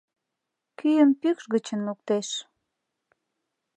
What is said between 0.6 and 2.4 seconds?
Кӱым пӱкш гычын луктеш!